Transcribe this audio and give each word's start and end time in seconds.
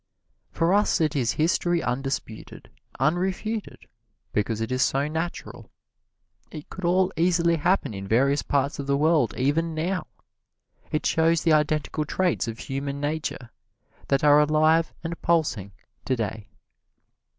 For 0.51 0.73
us 0.73 0.99
it 0.99 1.15
is 1.15 1.33
history 1.33 1.83
undisputed, 1.83 2.71
unrefuted, 2.99 3.85
because 4.33 4.59
it 4.59 4.71
is 4.71 4.81
so 4.81 5.07
natural. 5.07 5.69
It 6.49 6.71
could 6.71 6.85
all 6.85 7.11
easily 7.15 7.57
happen 7.57 7.93
in 7.93 8.07
various 8.07 8.41
parts 8.41 8.79
of 8.79 8.87
the 8.87 8.97
world 8.97 9.35
even 9.37 9.75
now. 9.75 10.07
It 10.91 11.05
shows 11.05 11.43
the 11.43 11.53
identical 11.53 12.03
traits 12.05 12.47
of 12.47 12.57
human 12.57 12.99
nature 12.99 13.51
that 14.07 14.23
are 14.23 14.39
alive 14.39 14.91
and 15.03 15.21
pulsing 15.21 15.71
today. 16.03 16.47